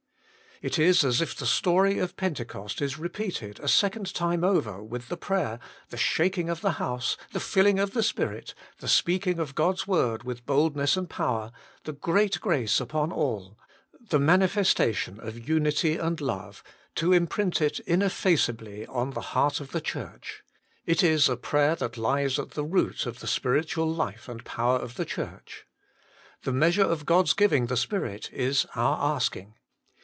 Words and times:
It 0.63 0.77
is 0.77 1.03
as 1.03 1.21
if 1.21 1.35
the 1.35 1.47
story 1.47 1.97
of 1.97 2.15
Pentecost 2.15 2.83
is 2.83 2.99
repeated 2.99 3.59
a 3.61 3.67
second 3.67 4.13
time 4.13 4.43
over, 4.43 4.83
with 4.83 5.07
the 5.09 5.17
prayer, 5.17 5.57
the 5.89 5.97
shaking 5.97 6.49
of 6.51 6.61
the 6.61 6.73
house, 6.73 7.17
the 7.31 7.39
filling 7.39 7.77
with 7.77 7.93
the 7.93 8.03
Spirit, 8.03 8.53
the 8.77 8.87
speaking 8.87 9.37
God 9.55 9.73
s 9.79 9.87
word 9.87 10.21
with 10.23 10.45
boldness 10.45 10.95
and 10.95 11.09
power, 11.09 11.51
the 11.85 11.93
great 11.93 12.39
grace 12.41 12.79
upon 12.79 13.11
all, 13.11 13.57
the 13.99 14.19
manifestation 14.19 15.19
of 15.19 15.49
unity 15.49 15.97
and 15.97 16.21
love 16.21 16.61
to 16.93 17.11
imprint 17.11 17.59
it 17.59 17.79
ineffaceably 17.87 18.85
on 18.85 19.09
the 19.09 19.21
heart 19.33 19.61
of 19.61 19.71
the 19.71 19.81
Church: 19.81 20.43
it 20.85 21.01
is 21.01 21.27
prayer 21.41 21.73
that 21.77 21.97
lies 21.97 22.37
at 22.37 22.51
the 22.51 22.63
root 22.63 23.07
of 23.07 23.17
the 23.19 23.25
spiritual 23.25 23.91
life 23.91 24.29
and 24.29 24.45
power 24.45 24.77
of 24.77 24.93
the 24.93 25.05
Church. 25.05 25.65
The 26.43 26.53
measure 26.53 26.83
of 26.85 27.07
God 27.07 27.25
s 27.25 27.33
giving 27.33 27.65
the 27.65 27.75
Spirit 27.75 28.29
is 28.31 28.67
our 28.75 29.03
asking. 29.15 29.55